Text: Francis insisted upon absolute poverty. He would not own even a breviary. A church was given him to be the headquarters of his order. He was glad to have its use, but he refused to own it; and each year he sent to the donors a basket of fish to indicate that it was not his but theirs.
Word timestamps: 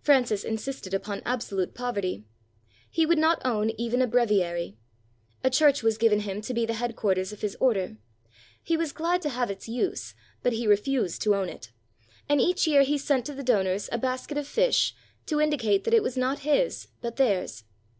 Francis 0.00 0.42
insisted 0.42 0.92
upon 0.92 1.22
absolute 1.24 1.72
poverty. 1.72 2.24
He 2.90 3.06
would 3.06 3.16
not 3.16 3.40
own 3.44 3.70
even 3.78 4.02
a 4.02 4.06
breviary. 4.08 4.76
A 5.44 5.50
church 5.50 5.84
was 5.84 5.98
given 5.98 6.18
him 6.26 6.40
to 6.40 6.52
be 6.52 6.66
the 6.66 6.74
headquarters 6.74 7.32
of 7.32 7.42
his 7.42 7.56
order. 7.60 7.96
He 8.60 8.76
was 8.76 8.90
glad 8.90 9.22
to 9.22 9.28
have 9.28 9.48
its 9.48 9.68
use, 9.68 10.16
but 10.42 10.54
he 10.54 10.66
refused 10.66 11.22
to 11.22 11.36
own 11.36 11.48
it; 11.48 11.70
and 12.28 12.40
each 12.40 12.66
year 12.66 12.82
he 12.82 12.98
sent 12.98 13.24
to 13.26 13.34
the 13.34 13.44
donors 13.44 13.88
a 13.92 13.98
basket 13.98 14.36
of 14.36 14.48
fish 14.48 14.96
to 15.26 15.40
indicate 15.40 15.84
that 15.84 15.94
it 15.94 16.02
was 16.02 16.16
not 16.16 16.40
his 16.40 16.88
but 17.00 17.14
theirs. 17.14 17.62